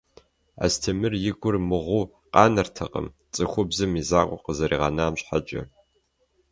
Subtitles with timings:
[0.65, 5.61] Астемыр и гур мыгъуу къанэртэкъым, цӀыхубзым и закъуэ къызэригъэнам щхьэкӀэ.